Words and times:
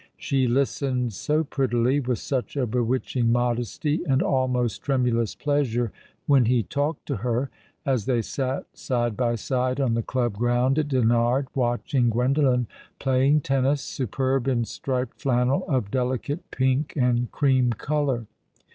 She 0.17 0.47
listened 0.47 1.13
so 1.13 1.43
prettily, 1.43 1.99
with 1.99 2.17
such 2.17 2.57
a 2.57 2.65
bewitching 2.65 3.31
modesty 3.31 4.01
and 4.09 4.23
almost 4.23 4.81
tremulous 4.81 5.35
pleasure, 5.35 5.91
when 6.25 6.45
he 6.45 6.63
talked 6.63 7.05
to 7.05 7.17
her, 7.17 7.51
as 7.85 8.05
they 8.07 8.23
sat 8.23 8.65
side 8.75 9.15
by 9.15 9.35
side 9.35 9.79
on 9.79 9.93
the 9.93 10.01
club 10.01 10.33
ground 10.33 10.79
at 10.79 10.87
Dinard, 10.87 11.49
watching 11.53 12.09
Gwendolen 12.09 12.65
playing 12.97 13.41
tennis, 13.41 13.83
superb 13.83 14.47
in 14.47 14.65
striped 14.65 15.21
flannel 15.21 15.63
of 15.67 15.91
delicate 15.91 16.49
pink 16.49 16.95
and 16.95 17.31
cream 17.31 17.69
colour. 17.69 18.25